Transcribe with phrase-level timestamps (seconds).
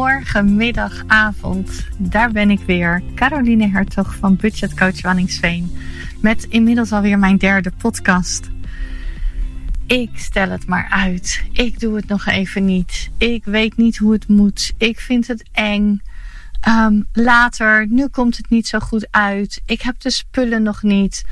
[0.00, 1.86] Goedemorgen, middag, avond.
[1.98, 3.02] Daar ben ik weer.
[3.14, 5.76] Caroline Hertog van Budget Coach Wanningsveen.
[6.20, 8.50] Met inmiddels alweer mijn derde podcast.
[9.86, 11.42] Ik stel het maar uit.
[11.52, 13.10] Ik doe het nog even niet.
[13.18, 14.72] Ik weet niet hoe het moet.
[14.78, 16.02] Ik vind het eng.
[16.68, 19.62] Um, later, nu komt het niet zo goed uit.
[19.66, 21.24] Ik heb de spullen nog niet.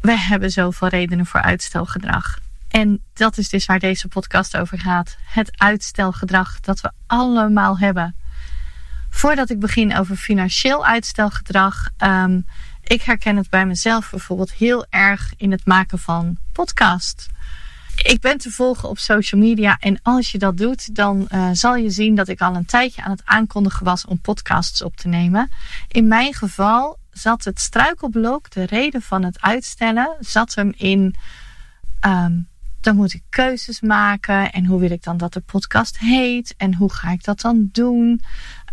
[0.00, 2.41] We hebben zoveel redenen voor uitstelgedrag.
[2.72, 5.16] En dat is dus waar deze podcast over gaat.
[5.24, 8.16] Het uitstelgedrag dat we allemaal hebben.
[9.10, 11.88] Voordat ik begin over financieel uitstelgedrag.
[11.98, 12.46] Um,
[12.82, 17.28] ik herken het bij mezelf bijvoorbeeld heel erg in het maken van podcast.
[17.96, 21.76] Ik ben te volgen op social media en als je dat doet, dan uh, zal
[21.76, 25.08] je zien dat ik al een tijdje aan het aankondigen was om podcasts op te
[25.08, 25.50] nemen.
[25.88, 31.14] In mijn geval zat het struikelblok, de reden van het uitstellen, zat hem in
[32.06, 32.50] um,
[32.82, 34.52] dan moet ik keuzes maken.
[34.52, 36.54] En hoe wil ik dan dat de podcast heet?
[36.56, 38.20] En hoe ga ik dat dan doen?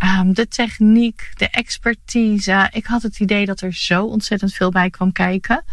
[0.04, 2.70] Um, de techniek, de expertise.
[2.72, 5.64] Ik had het idee dat er zo ontzettend veel bij kwam kijken.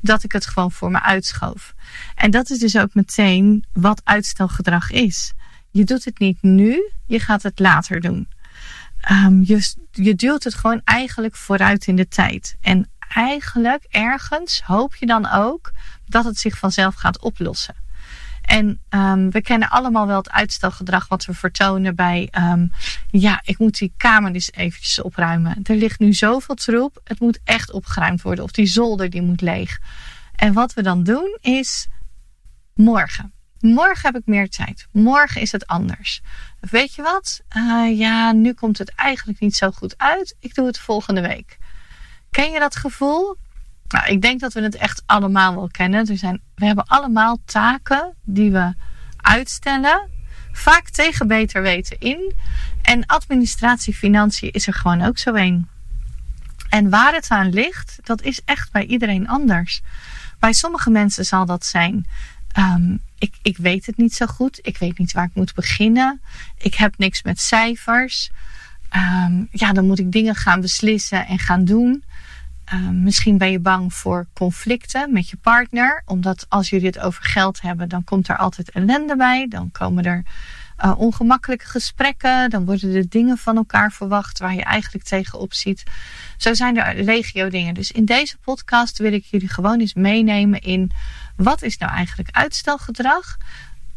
[0.00, 1.74] Dat ik het gewoon voor me uitschoof.
[2.14, 5.32] En dat is dus ook meteen wat uitstelgedrag is.
[5.70, 8.28] Je doet het niet nu, je gaat het later doen.
[9.10, 12.56] Um, je, je duwt het gewoon eigenlijk vooruit in de tijd.
[12.60, 15.72] En eigenlijk ergens hoop je dan ook
[16.06, 17.85] dat het zich vanzelf gaat oplossen.
[18.46, 22.72] En um, we kennen allemaal wel het uitstelgedrag wat we vertonen bij, um,
[23.10, 25.60] ja, ik moet die kamer dus eventjes opruimen.
[25.62, 28.44] Er ligt nu zoveel troep, het moet echt opgeruimd worden.
[28.44, 29.78] Of die zolder die moet leeg.
[30.34, 31.88] En wat we dan doen is
[32.74, 33.32] morgen.
[33.60, 34.86] Morgen heb ik meer tijd.
[34.92, 36.20] Morgen is het anders.
[36.60, 37.40] Weet je wat?
[37.56, 40.36] Uh, ja, nu komt het eigenlijk niet zo goed uit.
[40.40, 41.58] Ik doe het volgende week.
[42.30, 43.36] Ken je dat gevoel?
[43.88, 46.08] Nou, ik denk dat we het echt allemaal wel kennen.
[46.08, 48.74] Er zijn, we hebben allemaal taken die we
[49.16, 50.08] uitstellen.
[50.52, 52.34] Vaak tegen beter weten in.
[52.82, 55.68] En administratie, financiën is er gewoon ook zo een.
[56.68, 59.82] En waar het aan ligt, dat is echt bij iedereen anders.
[60.38, 62.06] Bij sommige mensen zal dat zijn.
[62.58, 64.58] Um, ik, ik weet het niet zo goed.
[64.62, 66.20] Ik weet niet waar ik moet beginnen.
[66.58, 68.30] Ik heb niks met cijfers.
[68.96, 72.04] Um, ja, dan moet ik dingen gaan beslissen en gaan doen.
[72.74, 76.02] Uh, misschien ben je bang voor conflicten met je partner.
[76.04, 79.48] Omdat als jullie het over geld hebben, dan komt er altijd ellende bij.
[79.48, 80.22] Dan komen er
[80.84, 82.50] uh, ongemakkelijke gesprekken.
[82.50, 85.82] Dan worden er dingen van elkaar verwacht waar je eigenlijk tegenop ziet.
[86.36, 87.74] Zo zijn er legio dingen.
[87.74, 90.90] Dus in deze podcast wil ik jullie gewoon eens meenemen in
[91.36, 93.36] wat is nou eigenlijk uitstelgedrag?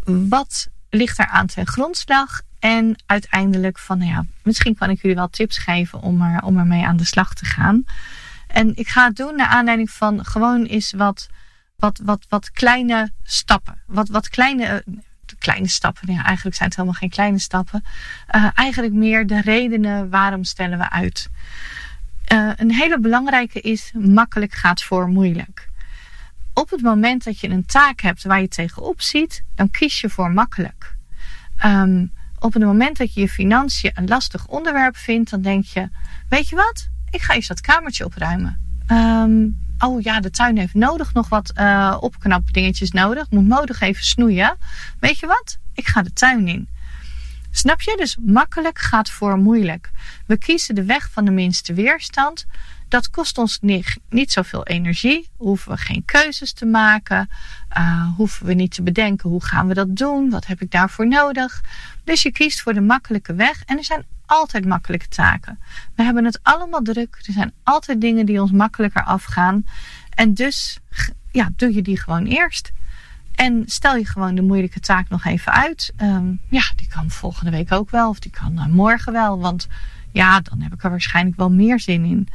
[0.03, 2.41] Wat ligt er aan ten grondslag?
[2.59, 6.57] En uiteindelijk van, nou ja, misschien kan ik jullie wel tips geven om, er, om
[6.57, 7.83] ermee aan de slag te gaan.
[8.53, 11.29] En ik ga het doen naar aanleiding van gewoon eens wat,
[11.75, 13.81] wat, wat, wat kleine stappen.
[13.85, 14.95] Wat, wat kleine, eh,
[15.37, 16.13] kleine stappen.
[16.13, 17.83] Ja, eigenlijk zijn het helemaal geen kleine stappen.
[18.35, 21.29] Uh, eigenlijk meer de redenen waarom stellen we uit.
[22.33, 25.69] Uh, een hele belangrijke is makkelijk gaat voor moeilijk.
[26.53, 30.09] Op het moment dat je een taak hebt waar je tegenop ziet, dan kies je
[30.09, 30.95] voor makkelijk.
[31.65, 35.89] Um, op het moment dat je je financiën een lastig onderwerp vindt, dan denk je:
[36.29, 36.87] Weet je wat?
[37.09, 38.57] Ik ga eens dat kamertje opruimen.
[38.87, 43.29] Um, oh ja, de tuin heeft nodig nog wat uh, opknapdingetjes nodig.
[43.29, 44.57] Moet nodig even snoeien.
[44.99, 45.57] Weet je wat?
[45.73, 46.67] Ik ga de tuin in.
[47.51, 47.95] Snap je?
[47.97, 49.91] Dus makkelijk gaat voor moeilijk.
[50.27, 52.45] We kiezen de weg van de minste weerstand.
[52.87, 53.59] Dat kost ons
[54.09, 55.29] niet, zoveel energie.
[55.37, 57.29] Hoeven we geen keuzes te maken.
[57.77, 60.29] Uh, hoeven we niet te bedenken hoe gaan we dat doen.
[60.29, 61.61] Wat heb ik daarvoor nodig.
[62.03, 63.63] Dus je kiest voor de makkelijke weg.
[63.65, 65.59] En er zijn altijd makkelijke taken.
[65.95, 67.15] We hebben het allemaal druk.
[67.25, 69.65] Er zijn altijd dingen die ons makkelijker afgaan.
[70.09, 70.79] En dus
[71.31, 72.71] ja, doe je die gewoon eerst.
[73.39, 75.93] En stel je gewoon de moeilijke taak nog even uit.
[76.01, 78.09] Um, ja, die kan volgende week ook wel.
[78.09, 79.39] Of die kan uh, morgen wel.
[79.39, 79.67] Want
[80.11, 82.27] ja, dan heb ik er waarschijnlijk wel meer zin in.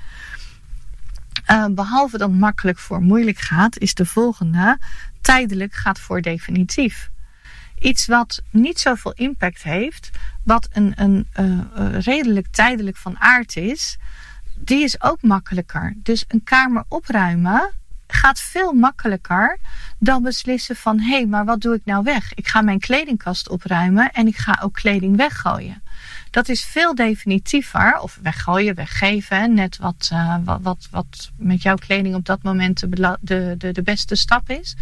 [1.51, 4.79] Uh, behalve dat makkelijk voor moeilijk gaat, is de volgende
[5.21, 7.11] tijdelijk gaat voor definitief.
[7.79, 10.11] Iets wat niet zoveel impact heeft,
[10.43, 13.99] wat een, een uh, redelijk tijdelijk van aard is,
[14.59, 15.95] die is ook makkelijker.
[15.97, 17.73] Dus een kamer opruimen
[18.07, 19.59] gaat veel makkelijker
[19.99, 22.35] dan beslissen van hé, hey, maar wat doe ik nou weg?
[22.35, 25.83] Ik ga mijn kledingkast opruimen en ik ga ook kleding weggooien.
[26.31, 31.75] Dat is veel definitiever, of weggooien, weggeven, net wat, uh, wat, wat, wat met jouw
[31.77, 34.77] kleding op dat moment de, de, de, de beste stap is.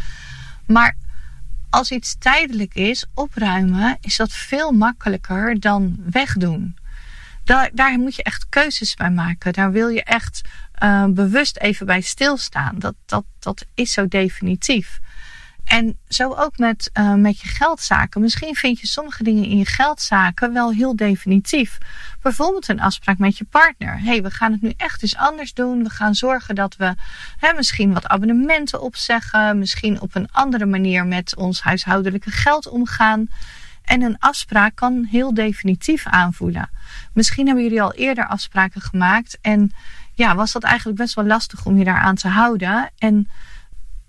[0.66, 0.96] Maar
[1.70, 6.76] als iets tijdelijk is, opruimen, is dat veel makkelijker dan wegdoen.
[7.44, 9.52] Daar, daar moet je echt keuzes bij maken.
[9.52, 10.40] Daar wil je echt
[10.82, 12.78] uh, bewust even bij stilstaan.
[12.78, 15.00] Dat, dat, dat is zo definitief.
[15.64, 18.20] En zo ook met, uh, met je geldzaken.
[18.20, 21.78] Misschien vind je sommige dingen in je geldzaken wel heel definitief.
[22.22, 23.98] Bijvoorbeeld een afspraak met je partner.
[23.98, 25.82] Hé, hey, we gaan het nu echt eens anders doen.
[25.82, 26.94] We gaan zorgen dat we
[27.36, 29.58] hè, misschien wat abonnementen opzeggen.
[29.58, 33.28] Misschien op een andere manier met ons huishoudelijke geld omgaan.
[33.82, 36.70] En een afspraak kan heel definitief aanvoelen.
[37.12, 39.38] Misschien hebben jullie al eerder afspraken gemaakt.
[39.40, 39.72] En
[40.14, 42.90] ja, was dat eigenlijk best wel lastig om je daaraan te houden.
[42.98, 43.28] En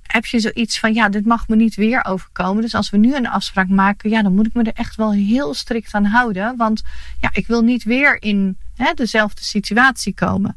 [0.02, 2.62] heb je zoiets van, ja, dit mag me niet weer overkomen.
[2.62, 5.12] Dus als we nu een afspraak maken, ja, dan moet ik me er echt wel
[5.12, 6.58] heel strikt aan houden.
[6.58, 6.84] Want
[7.20, 10.56] ja, ik wil niet weer in hè, dezelfde situatie komen.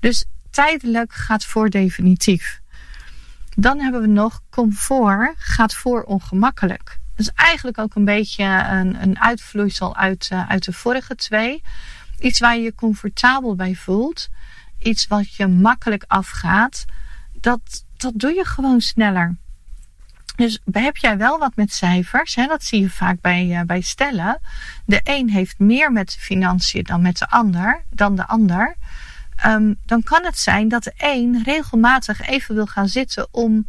[0.00, 2.60] Dus tijdelijk gaat voor definitief.
[3.56, 6.98] Dan hebben we nog comfort gaat voor ongemakkelijk.
[7.16, 11.62] Dat is eigenlijk ook een beetje een, een uitvloeisel uit, uh, uit de vorige twee.
[12.18, 14.28] Iets waar je je comfortabel bij voelt.
[14.82, 16.84] Iets wat je makkelijk afgaat.
[17.40, 19.36] Dat, dat doe je gewoon sneller.
[20.36, 22.46] Dus heb jij wel wat met cijfers, hè?
[22.46, 24.40] dat zie je vaak bij, uh, bij stellen.
[24.86, 28.76] De een heeft meer met financiën dan met de ander, dan de ander.
[29.46, 33.66] Um, dan kan het zijn dat de een regelmatig even wil gaan zitten om,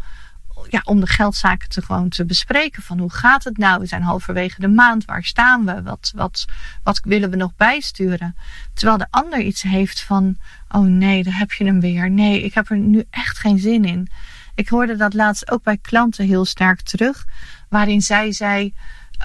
[0.69, 2.83] ja, om de geldzaken te gewoon te bespreken.
[2.83, 3.79] Van hoe gaat het nou?
[3.79, 5.05] We zijn halverwege de maand.
[5.05, 5.81] Waar staan we?
[5.81, 6.45] Wat, wat,
[6.83, 8.35] wat willen we nog bijsturen?
[8.73, 10.37] Terwijl de ander iets heeft van,
[10.69, 12.11] oh nee, daar heb je hem weer.
[12.11, 14.09] Nee, ik heb er nu echt geen zin in.
[14.55, 17.25] Ik hoorde dat laatst ook bij klanten heel sterk terug.
[17.69, 18.73] Waarin zij zei,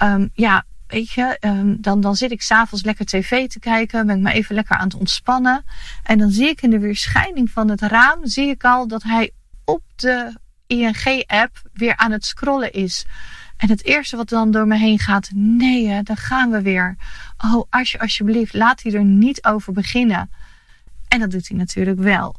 [0.03, 4.07] um, ja, weet je, um, dan, dan zit ik s'avonds lekker tv te kijken.
[4.07, 5.63] Ben ik me even lekker aan het ontspannen.
[6.03, 9.31] En dan zie ik in de weerschijning van het raam, zie ik al dat hij
[9.65, 10.37] op de
[10.69, 13.05] ING-app weer aan het scrollen is.
[13.57, 16.97] En het eerste wat dan door me heen gaat, nee, hè, dan gaan we weer.
[17.37, 20.29] Oh, als je alsjeblieft, laat hij er niet over beginnen.
[21.07, 22.35] En dat doet hij natuurlijk wel.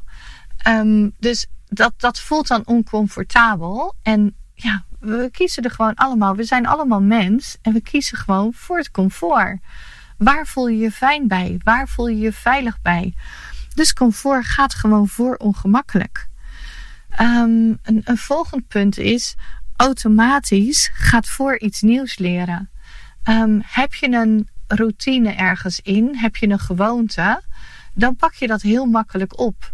[0.67, 3.95] Um, dus dat, dat voelt dan oncomfortabel.
[4.01, 6.35] En ja, we kiezen er gewoon allemaal.
[6.35, 9.59] We zijn allemaal mens en we kiezen gewoon voor het comfort.
[10.17, 11.59] Waar voel je je fijn bij?
[11.63, 13.13] Waar voel je je veilig bij?
[13.73, 16.29] Dus comfort gaat gewoon voor ongemakkelijk.
[17.19, 19.35] Um, een, volgend punt is
[19.75, 22.69] automatisch gaat voor iets nieuws leren.
[23.29, 27.41] Um, heb je een routine ergens in, heb je een gewoonte,
[27.93, 29.73] dan pak je dat heel makkelijk op.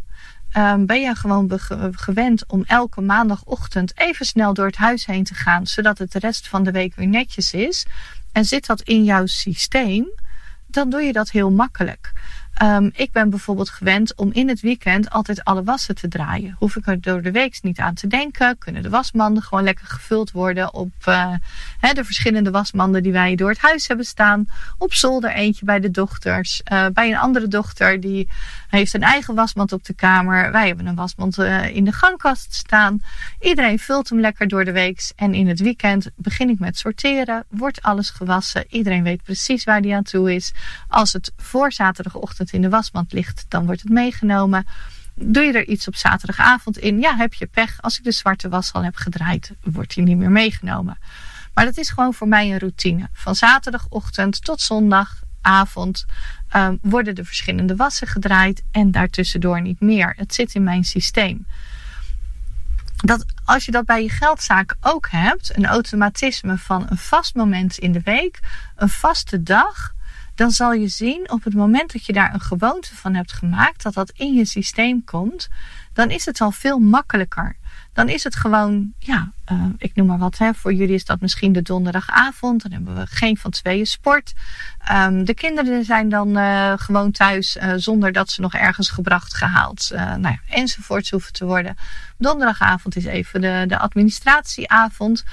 [0.57, 1.51] Um, ben je gewoon
[1.92, 6.19] gewend om elke maandagochtend even snel door het huis heen te gaan, zodat het de
[6.19, 7.86] rest van de week weer netjes is,
[8.31, 10.07] en zit dat in jouw systeem,
[10.68, 12.13] dan doe je dat heel makkelijk.
[12.63, 16.56] Um, ik ben bijvoorbeeld gewend om in het weekend altijd alle wassen te draaien.
[16.59, 18.57] Hoef ik er door de week niet aan te denken.
[18.57, 21.33] Kunnen de wasmanden gewoon lekker gevuld worden op uh,
[21.94, 24.50] de verschillende wasmanden die wij door het huis hebben staan.
[24.77, 26.62] Op zolder eentje bij de dochters.
[26.71, 28.30] Uh, bij een andere dochter die
[28.69, 30.51] heeft een eigen wasmand op de kamer.
[30.51, 33.01] Wij hebben een wasmand uh, in de gangkast staan.
[33.39, 35.12] Iedereen vult hem lekker door de week.
[35.15, 37.44] En in het weekend begin ik met sorteren.
[37.50, 38.65] Wordt alles gewassen.
[38.69, 40.53] Iedereen weet precies waar die aan toe is.
[40.88, 44.66] Als het voor zaterdagochtend in de wasmand ligt, dan wordt het meegenomen.
[45.16, 47.00] Doe je er iets op zaterdagavond in?
[47.00, 47.82] Ja, heb je pech.
[47.82, 50.98] Als ik de zwarte was al heb gedraaid, wordt die niet meer meegenomen.
[51.54, 53.10] Maar dat is gewoon voor mij een routine.
[53.14, 56.06] Van zaterdagochtend tot zondagavond
[56.56, 60.14] um, worden de verschillende wassen gedraaid en daartussendoor niet meer.
[60.18, 61.46] Het zit in mijn systeem.
[62.96, 67.77] Dat als je dat bij je geldzaak ook hebt, een automatisme van een vast moment
[67.77, 68.39] in de week,
[68.75, 69.96] een vaste dag,
[70.38, 73.84] dan zal je zien op het moment dat je daar een gewoonte van hebt gemaakt,
[73.84, 75.48] dat dat in je systeem komt,
[75.94, 77.56] dan is het al veel makkelijker.
[77.94, 81.22] Dan is het gewoon, ja, uh, ik noem maar wat, hè, voor jullie is dat
[81.22, 84.34] misschien de donderdagavond, dan hebben we geen van tweeën sport.
[84.91, 89.34] Um, de kinderen zijn dan uh, gewoon thuis uh, zonder dat ze nog ergens gebracht,
[89.34, 91.75] gehaald, nou ja, enzovoorts hoeven te worden.
[92.17, 95.24] Donderdagavond is even de, de administratieavond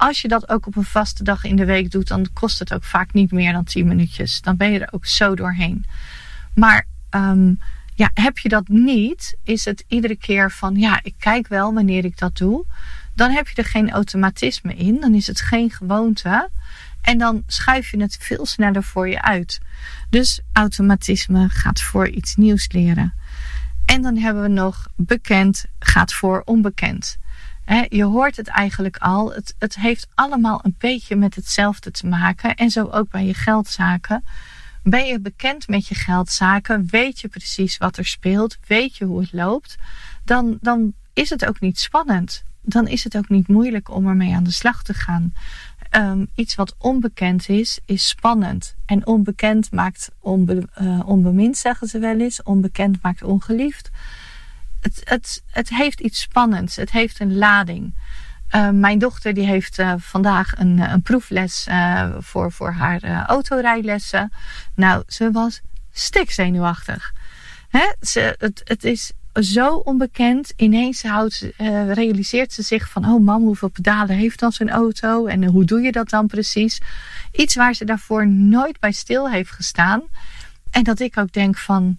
[0.00, 2.74] als je dat ook op een vaste dag in de week doet, dan kost het
[2.74, 4.40] ook vaak niet meer dan 10 minuutjes.
[4.40, 5.84] Dan ben je er ook zo doorheen.
[6.54, 7.60] Maar um,
[7.94, 12.04] ja, heb je dat niet, is het iedere keer van ja, ik kijk wel wanneer
[12.04, 12.64] ik dat doe.
[13.14, 15.00] Dan heb je er geen automatisme in.
[15.00, 16.50] Dan is het geen gewoonte.
[17.00, 19.60] En dan schuif je het veel sneller voor je uit.
[20.10, 23.14] Dus automatisme gaat voor iets nieuws leren.
[23.86, 27.18] En dan hebben we nog bekend gaat voor onbekend
[27.88, 29.32] je hoort het eigenlijk al.
[29.32, 32.54] Het, het heeft allemaal een beetje met hetzelfde te maken.
[32.54, 34.24] En zo ook bij je geldzaken.
[34.82, 36.86] Ben je bekend met je geldzaken?
[36.90, 38.58] Weet je precies wat er speelt?
[38.66, 39.76] Weet je hoe het loopt?
[40.24, 42.42] Dan, dan is het ook niet spannend.
[42.62, 45.32] Dan is het ook niet moeilijk om ermee aan de slag te gaan.
[45.96, 48.74] Um, iets wat onbekend is, is spannend.
[48.86, 52.42] En onbekend maakt uh, onbemind, zeggen ze wel eens.
[52.42, 53.90] Onbekend maakt ongeliefd
[54.80, 56.76] het, het, het heeft iets spannends.
[56.76, 57.94] Het heeft een lading.
[58.72, 61.66] mijn dochter die heeft vandaag een, een proefles
[62.18, 64.32] voor, voor haar autorijlessen.
[64.74, 65.60] Nou, ze was
[65.92, 67.12] stikzenuwachtig.
[67.68, 67.92] Hè?
[68.00, 70.52] Ze, het, het is zo onbekend.
[70.56, 71.46] Ineens houdt,
[71.92, 75.26] realiseert ze zich van: oh mam, hoeveel pedalen heeft dan zo'n auto?
[75.26, 76.80] En hoe doe je dat dan precies?
[77.32, 80.02] Iets waar ze daarvoor nooit bij stil heeft gestaan.
[80.70, 81.98] En dat ik ook denk van.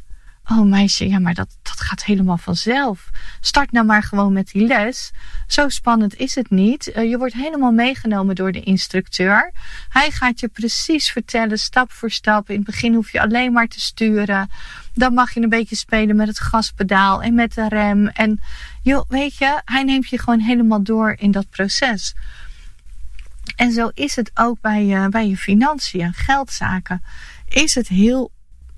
[0.53, 3.09] Oh meisje, ja, maar dat, dat gaat helemaal vanzelf.
[3.41, 5.11] Start nou maar gewoon met die les.
[5.47, 6.91] Zo spannend is het niet.
[6.95, 9.51] Uh, je wordt helemaal meegenomen door de instructeur.
[9.89, 12.49] Hij gaat je precies vertellen, stap voor stap.
[12.49, 14.49] In het begin hoef je alleen maar te sturen.
[14.93, 18.07] Dan mag je een beetje spelen met het gaspedaal en met de rem.
[18.07, 18.39] En
[18.81, 22.15] joh, weet je, hij neemt je gewoon helemaal door in dat proces.
[23.55, 27.03] En zo is het ook bij, uh, bij je financiën, geldzaken.
[27.47, 28.31] Is het heel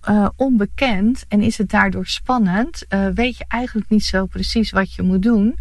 [0.10, 4.93] uh, onbekend en is het daardoor spannend, uh, weet je eigenlijk niet zo precies wat
[4.93, 5.60] je moet doen.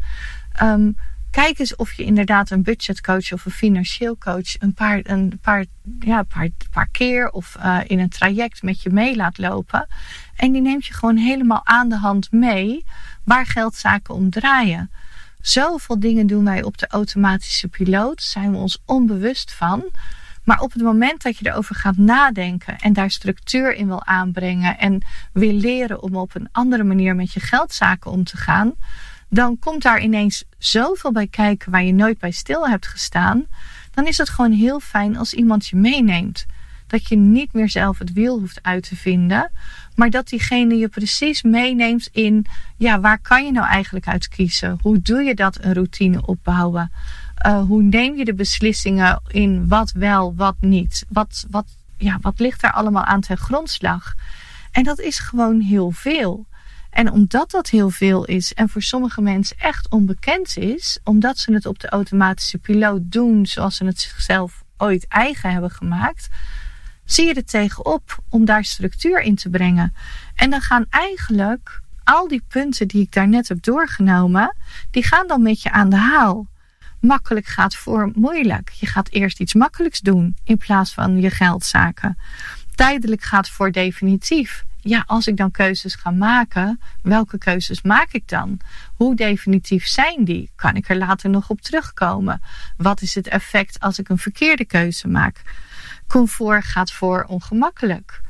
[0.63, 0.97] Um,
[1.31, 5.65] kijk eens of je inderdaad een budgetcoach of een financieel coach een paar, een paar,
[6.01, 9.87] ja, paar, paar keer of uh, in een traject met je mee laat lopen.
[10.37, 12.85] En die neemt je gewoon helemaal aan de hand mee
[13.25, 14.91] waar geldzaken om draaien.
[15.41, 19.85] Zoveel dingen doen wij op de automatische piloot, zijn we ons onbewust van.
[20.45, 24.79] Maar op het moment dat je erover gaat nadenken en daar structuur in wil aanbrengen
[24.79, 28.73] en wil leren om op een andere manier met je geldzaken om te gaan,
[29.29, 33.47] dan komt daar ineens zoveel bij kijken waar je nooit bij stil hebt gestaan.
[33.91, 36.47] Dan is het gewoon heel fijn als iemand je meeneemt.
[36.87, 39.51] Dat je niet meer zelf het wiel hoeft uit te vinden,
[39.95, 42.47] maar dat diegene je precies meeneemt in,
[42.77, 44.79] ja, waar kan je nou eigenlijk uit kiezen?
[44.83, 46.93] Hoe doe je dat een routine opbouwen?
[47.47, 51.05] Uh, hoe neem je de beslissingen in wat wel, wat niet?
[51.09, 54.15] Wat, wat, ja, wat ligt daar allemaal aan ten grondslag?
[54.71, 56.47] En dat is gewoon heel veel.
[56.91, 61.53] En omdat dat heel veel is en voor sommige mensen echt onbekend is, omdat ze
[61.53, 66.29] het op de automatische piloot doen zoals ze het zichzelf ooit eigen hebben gemaakt,
[67.05, 69.95] zie je er tegenop om daar structuur in te brengen.
[70.35, 74.57] En dan gaan eigenlijk al die punten die ik daarnet heb doorgenomen,
[74.91, 76.47] die gaan dan met je aan de haal
[77.03, 78.71] makkelijk gaat voor moeilijk.
[78.71, 82.19] Je gaat eerst iets makkelijks doen in plaats van je geldzaken.
[82.75, 84.65] Tijdelijk gaat voor definitief.
[84.81, 88.61] Ja, als ik dan keuzes ga maken, welke keuzes maak ik dan?
[88.95, 90.51] Hoe definitief zijn die?
[90.57, 92.43] Kan ik er later nog op terugkomen?
[92.77, 95.43] Wat is het effect als ik een verkeerde keuze maak?
[96.07, 98.21] Comfort gaat voor ongemakkelijk.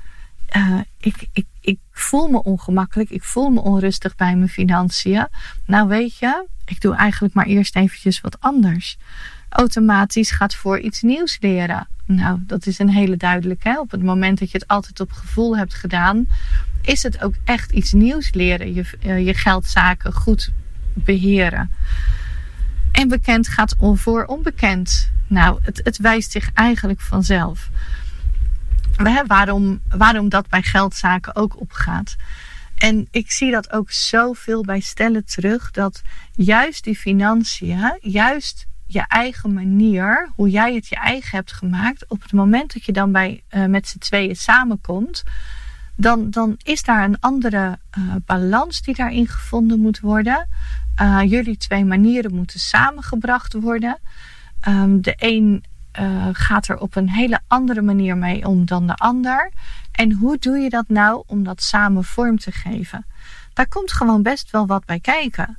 [0.57, 5.29] Uh, ik, ik, ik voel me ongemakkelijk, ik voel me onrustig bij mijn financiën.
[5.67, 8.97] Nou weet je, ik doe eigenlijk maar eerst eventjes wat anders.
[9.49, 11.89] Automatisch gaat voor iets nieuws leren.
[12.07, 13.69] Nou, dat is een hele duidelijke.
[13.69, 13.79] Hè?
[13.79, 16.27] Op het moment dat je het altijd op gevoel hebt gedaan,
[16.83, 18.75] is het ook echt iets nieuws leren.
[18.75, 20.53] Je, uh, je geldzaken goed
[20.95, 21.71] beheren.
[22.93, 25.11] En bekend gaat voor onbekend.
[25.27, 27.71] Nou, het, het wijst zich eigenlijk vanzelf.
[29.27, 32.17] Waarom, waarom dat bij geldzaken ook opgaat.
[32.77, 35.71] En ik zie dat ook zoveel bij stellen terug.
[35.71, 42.05] Dat juist die financiën, juist je eigen manier, hoe jij het je eigen hebt gemaakt,
[42.09, 45.23] op het moment dat je dan bij, uh, met z'n tweeën samenkomt,
[45.97, 50.49] dan, dan is daar een andere uh, balans die daarin gevonden moet worden.
[51.03, 53.99] Uh, jullie twee manieren moeten samengebracht worden.
[54.69, 55.65] Um, de een
[56.33, 59.53] gaat er op een hele andere manier mee om dan de ander.
[59.93, 63.07] En hoe doe je dat nou om dat samen vorm te geven?
[63.53, 65.59] Daar komt gewoon best wel wat bij kijken.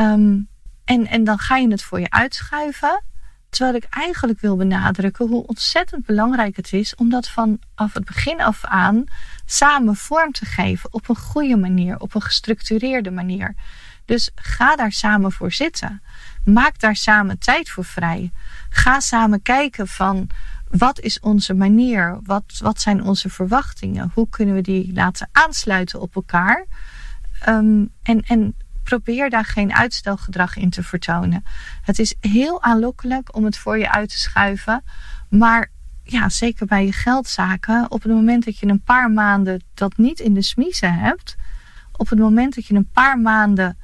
[0.00, 0.48] Um,
[0.84, 3.02] en, en dan ga je het voor je uitschuiven.
[3.48, 8.40] Terwijl ik eigenlijk wil benadrukken hoe ontzettend belangrijk het is om dat vanaf het begin
[8.40, 9.04] af aan
[9.44, 13.54] samen vorm te geven op een goede manier, op een gestructureerde manier.
[14.04, 16.02] Dus ga daar samen voor zitten.
[16.44, 18.32] Maak daar samen tijd voor vrij.
[18.68, 20.30] Ga samen kijken van
[20.68, 22.20] wat is onze manier?
[22.22, 24.10] Wat, wat zijn onze verwachtingen?
[24.14, 26.66] Hoe kunnen we die laten aansluiten op elkaar?
[27.48, 31.44] Um, en, en probeer daar geen uitstelgedrag in te vertonen.
[31.82, 34.84] Het is heel aanlokkelijk om het voor je uit te schuiven.
[35.28, 35.70] Maar
[36.02, 40.20] ja, zeker bij je geldzaken, op het moment dat je een paar maanden dat niet
[40.20, 41.36] in de smiezen hebt,
[41.92, 43.78] op het moment dat je een paar maanden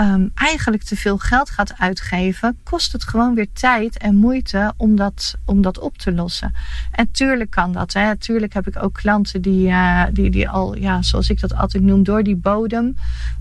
[0.00, 4.96] um, eigenlijk te veel geld gaat uitgeven, kost het gewoon weer tijd en moeite om
[4.96, 6.54] dat, om dat op te lossen.
[6.90, 7.92] En tuurlijk kan dat.
[7.92, 8.16] Hè.
[8.16, 11.82] Tuurlijk heb ik ook klanten die, uh, die, die al, ja, zoals ik dat altijd
[11.82, 12.96] noem, door die bodem,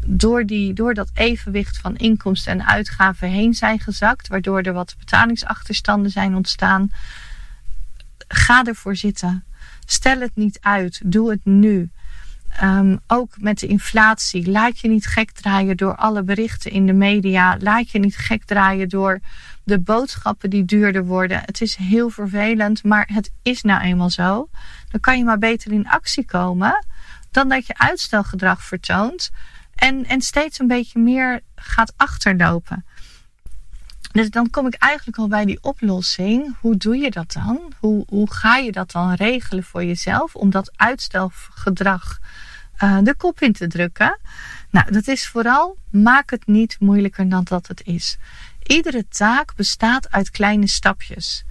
[0.07, 4.95] door, die, door dat evenwicht van inkomsten en uitgaven heen zijn gezakt, waardoor er wat
[4.99, 6.91] betalingsachterstanden zijn ontstaan.
[8.27, 9.43] Ga ervoor zitten.
[9.85, 11.01] Stel het niet uit.
[11.05, 11.89] Doe het nu.
[12.49, 14.51] Ehm, ook met de inflatie.
[14.51, 17.57] Laat je niet gek draaien door alle berichten in de media.
[17.59, 19.19] Laat je niet gek draaien door
[19.63, 21.41] de boodschappen die duurder worden.
[21.45, 24.49] Het is heel vervelend, maar het is nou eenmaal zo.
[24.89, 26.85] Dan kan je maar beter in actie komen
[27.31, 29.29] dan dat je uitstelgedrag vertoont
[29.75, 32.85] en, en steeds een beetje meer gaat achterlopen.
[34.11, 36.55] Dus dan kom ik eigenlijk al bij die oplossing.
[36.59, 37.73] Hoe doe je dat dan?
[37.79, 42.19] Hoe, hoe ga je dat dan regelen voor jezelf om dat uitstelgedrag
[42.83, 44.19] uh, de kop in te drukken?
[44.69, 48.17] Nou, dat is vooral maak het niet moeilijker dan dat het is.
[48.63, 51.43] Iedere taak bestaat uit kleine stapjes.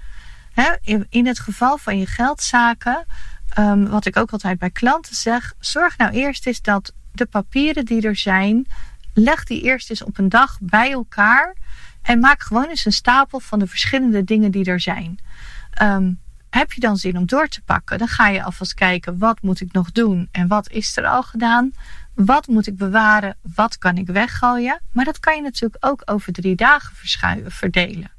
[1.08, 3.06] in het geval van je geldzaken,
[3.58, 7.84] um, wat ik ook altijd bij klanten zeg, zorg nou eerst eens dat de papieren
[7.84, 8.66] die er zijn,
[9.14, 11.56] leg die eerst eens op een dag bij elkaar
[12.08, 15.18] en maak gewoon eens een stapel van de verschillende dingen die er zijn.
[15.82, 17.98] Um, heb je dan zin om door te pakken?
[17.98, 21.22] Dan ga je alvast kijken, wat moet ik nog doen en wat is er al
[21.22, 21.72] gedaan?
[22.14, 23.36] Wat moet ik bewaren?
[23.54, 24.80] Wat kan ik weggooien?
[24.92, 28.10] Maar dat kan je natuurlijk ook over drie dagen verschuiven, verdelen.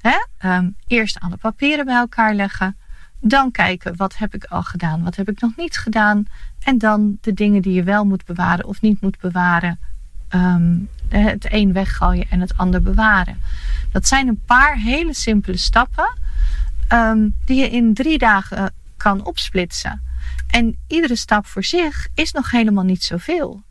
[0.00, 0.48] Hè?
[0.56, 2.76] Um, eerst alle papieren bij elkaar leggen.
[3.20, 5.02] Dan kijken, wat heb ik al gedaan?
[5.02, 6.26] Wat heb ik nog niet gedaan?
[6.60, 9.78] En dan de dingen die je wel moet bewaren of niet moet bewaren.
[10.30, 13.40] Um, het een weggooien en het ander bewaren.
[13.92, 16.18] Dat zijn een paar hele simpele stappen
[16.92, 20.02] um, die je in drie dagen kan opsplitsen.
[20.46, 23.62] En iedere stap voor zich is nog helemaal niet zoveel.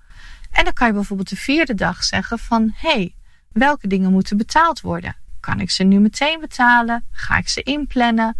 [0.51, 3.15] En dan kan je bijvoorbeeld de vierde dag zeggen van hey,
[3.51, 5.15] welke dingen moeten betaald worden?
[5.39, 7.03] Kan ik ze nu meteen betalen?
[7.11, 8.37] Ga ik ze inplannen?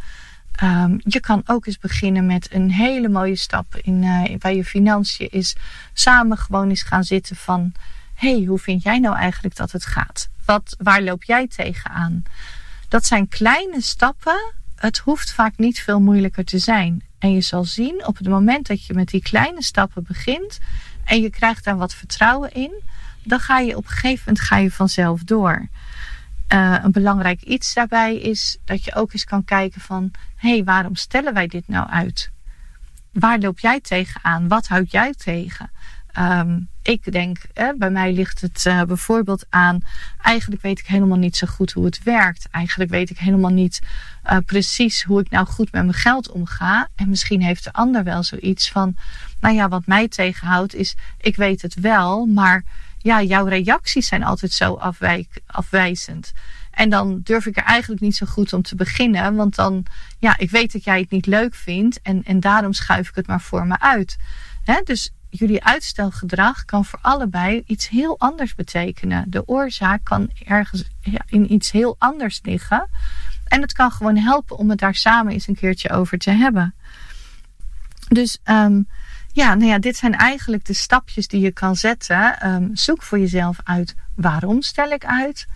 [0.63, 5.29] Um, je kan ook eens beginnen met een hele mooie stap in, uh, je financiën.
[5.31, 5.55] Is
[5.93, 7.73] samen gewoon eens gaan zitten van...
[8.23, 10.29] hey, hoe vind jij nou eigenlijk dat het gaat?
[10.45, 12.23] Wat, waar loop jij tegenaan?
[12.87, 14.53] Dat zijn kleine stappen.
[14.75, 17.03] Het hoeft vaak niet veel moeilijker te zijn.
[17.19, 20.59] En je zal zien op het moment dat je met die kleine stappen begint...
[21.03, 22.81] en je krijgt daar wat vertrouwen in...
[23.23, 25.67] dan ga je op een gegeven moment ga je vanzelf door...
[26.53, 30.11] Uh, een belangrijk iets daarbij is dat je ook eens kan kijken van...
[30.35, 32.31] hé, hey, waarom stellen wij dit nou uit?
[33.11, 34.47] Waar loop jij tegenaan?
[34.47, 35.71] Wat houd jij tegen?
[36.19, 37.37] Um, ik denk,
[37.77, 39.79] bij mij ligt het uh, bijvoorbeeld aan...
[40.21, 42.47] eigenlijk weet ik helemaal niet zo goed hoe het werkt.
[42.51, 43.81] Eigenlijk weet ik helemaal niet
[44.25, 46.89] uh, precies hoe ik nou goed met mijn geld omga.
[46.95, 48.95] En misschien heeft de ander wel zoiets van...
[49.39, 52.63] nou ja, wat mij tegenhoudt is, ik weet het wel, maar
[52.97, 56.33] ja, jouw reacties zijn altijd zo afwijk, afwijzend.
[56.71, 59.35] En dan durf ik er eigenlijk niet zo goed om te beginnen.
[59.35, 59.85] Want dan,
[60.19, 62.01] ja, ik weet dat jij het niet leuk vindt.
[62.01, 64.17] En, en daarom schuif ik het maar voor me uit.
[64.63, 69.25] He, dus jullie uitstelgedrag kan voor allebei iets heel anders betekenen.
[69.27, 70.83] De oorzaak kan ergens
[71.25, 72.89] in iets heel anders liggen.
[73.47, 76.75] En het kan gewoon helpen om het daar samen eens een keertje over te hebben.
[78.07, 78.87] Dus um,
[79.31, 82.47] ja, nou ja, dit zijn eigenlijk de stapjes die je kan zetten.
[82.53, 85.47] Um, zoek voor jezelf uit waarom stel ik uit?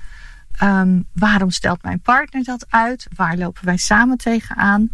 [0.63, 3.07] Um, waarom stelt mijn partner dat uit?
[3.15, 4.89] Waar lopen wij samen tegenaan?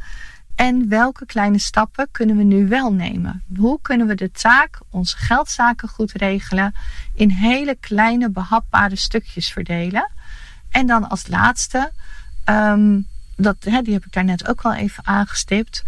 [0.55, 3.43] En welke kleine stappen kunnen we nu wel nemen?
[3.57, 6.73] Hoe kunnen we de taak, onze geldzaken goed regelen,
[7.13, 10.11] in hele kleine behapbare stukjes verdelen?
[10.69, 11.91] En dan als laatste,
[12.45, 15.83] um, dat, hè, die heb ik daar net ook al even aangestipt.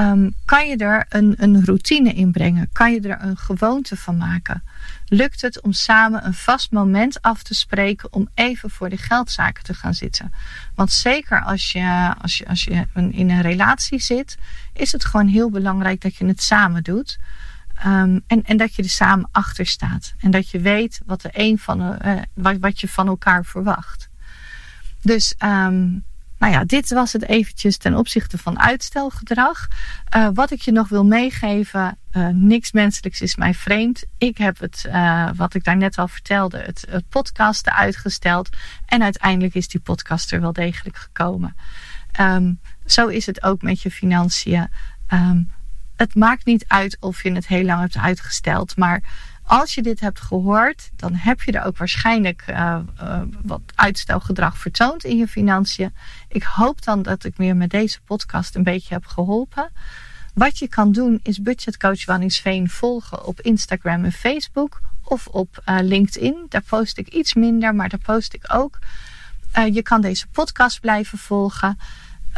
[0.00, 2.68] Um, kan je er een, een routine in brengen?
[2.72, 4.62] Kan je er een gewoonte van maken?
[5.06, 9.64] Lukt het om samen een vast moment af te spreken om even voor de geldzaken
[9.64, 10.32] te gaan zitten?
[10.74, 14.38] Want zeker als je, als je, als je in een relatie zit,
[14.72, 17.18] is het gewoon heel belangrijk dat je het samen doet.
[17.86, 20.14] Um, en, en dat je er samen achter staat.
[20.18, 24.08] En dat je weet wat, de een van, uh, wat, wat je van elkaar verwacht.
[25.02, 26.04] Dus um,
[26.38, 29.66] nou ja, dit was het eventjes ten opzichte van uitstelgedrag.
[30.16, 34.04] Uh, wat ik je nog wil meegeven, uh, niks menselijks is mij vreemd.
[34.18, 38.48] Ik heb het, uh, wat ik daar net al vertelde, het, podcasten uitgesteld.
[38.86, 41.56] En uiteindelijk is die podcast er wel degelijk gekomen.
[42.20, 44.68] Um, zo is het ook met je financiën.
[45.12, 45.52] Um,
[45.96, 49.02] het maakt niet uit of je het heel lang hebt uitgesteld, maar
[49.46, 54.58] als je dit hebt gehoord, dan heb je er ook waarschijnlijk uh, uh, wat uitstelgedrag
[54.58, 55.94] vertoond in je financiën.
[56.28, 59.70] Ik hoop dan dat ik meer met deze podcast een beetje heb geholpen.
[60.34, 65.78] Wat je kan doen is budgetcoach Wanningsveen volgen op Instagram en Facebook of op uh,
[65.80, 66.46] LinkedIn.
[66.48, 68.78] Daar post ik iets minder, maar daar post ik ook.
[69.72, 71.78] je kan deze podcast blijven volgen.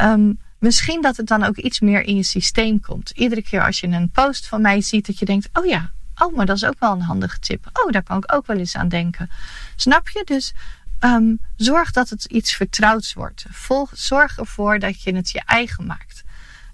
[0.01, 3.11] Um, misschien dat het dan ook iets meer in je systeem komt.
[3.11, 6.37] Iedere keer als je een post van mij ziet, dat je denkt: oh ja, Oh,
[6.37, 7.71] maar dat is ook wel een handige tip.
[7.73, 9.31] Oh, daar kan ik ook wel eens aan denken.
[9.77, 10.23] Snap je?
[10.25, 10.55] Dus
[11.01, 13.47] um, zorg dat het iets vertrouwds wordt.
[13.93, 16.27] Zorg ervoor dat je het je eigen maakt.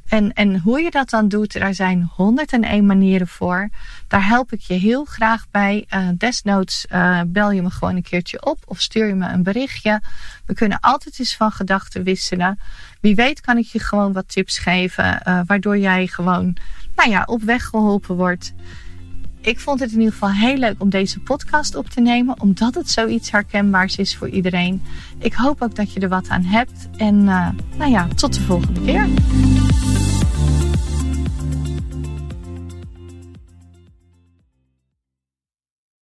[0.08, 3.68] En, en hoe je dat dan doet, er zijn 101 manieren voor.
[4.08, 5.86] Daar help ik je heel graag bij.
[5.90, 9.42] Uh, desnoods uh, bel je me gewoon een keertje op of stuur je me een
[9.42, 10.02] berichtje.
[10.46, 12.58] We kunnen altijd eens van gedachten wisselen.
[13.00, 16.56] Wie weet kan ik je gewoon wat tips geven, uh, waardoor jij gewoon
[16.96, 18.54] nou ja, op weg geholpen wordt.
[19.44, 22.74] Ik vond het in ieder geval heel leuk om deze podcast op te nemen, omdat
[22.74, 24.82] het zoiets herkenbaars is voor iedereen.
[25.18, 26.88] Ik hoop ook dat je er wat aan hebt.
[26.96, 29.08] En nou ja, tot de volgende keer.